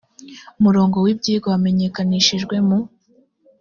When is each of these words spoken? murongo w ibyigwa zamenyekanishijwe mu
murongo 0.63 0.95
w 1.03 1.07
ibyigwa 1.13 1.49
zamenyekanishijwe 1.55 2.55
mu 2.67 2.77